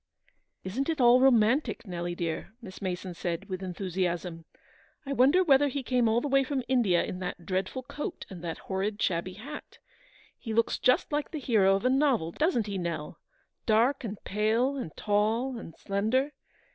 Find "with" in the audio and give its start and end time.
3.47-3.61